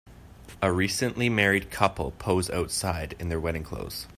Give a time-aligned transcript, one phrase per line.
[0.63, 4.07] A recently married couple pose outside in their wedding clothes.